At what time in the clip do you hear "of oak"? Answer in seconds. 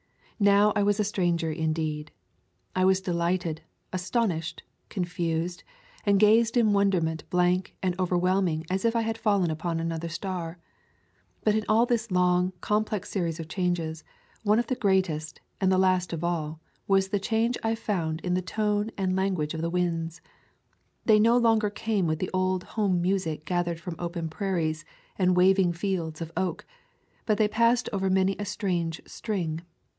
26.21-26.65